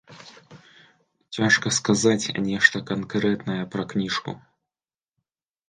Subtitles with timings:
[1.39, 4.31] Цяжка сказаць нешта канкрэтнае пра кніжку.